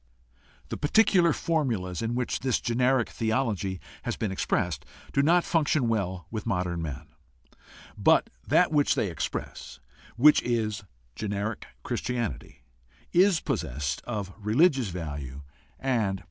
[0.69, 6.25] The particular formulas in which this generic theology has been expressed do not function well
[6.31, 7.05] with modern men,
[7.95, 9.79] but that which they express—
[10.25, 10.81] which is
[11.15, 12.63] generic Christianity—
[13.27, 15.43] is possessed of religious value
[15.79, 16.19] and power.